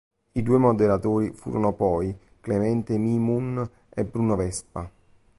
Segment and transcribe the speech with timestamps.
[0.31, 2.11] I due moderatori furono poi
[2.41, 4.89] Clemente Mimun e Bruno Vespa.